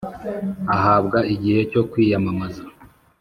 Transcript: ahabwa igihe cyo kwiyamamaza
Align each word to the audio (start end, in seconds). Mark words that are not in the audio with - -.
ahabwa 0.75 1.19
igihe 1.33 1.61
cyo 1.71 1.81
kwiyamamaza 1.91 2.63